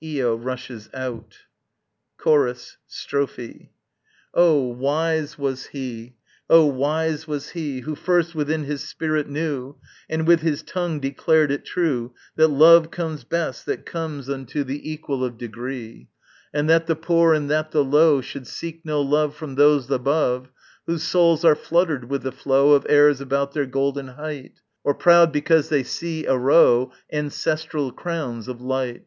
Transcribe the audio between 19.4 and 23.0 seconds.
those above, Whose souls are fluttered with the flow Of